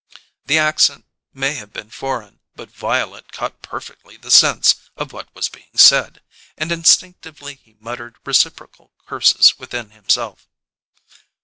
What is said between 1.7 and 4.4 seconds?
been foreign, but Violet caught perfectly the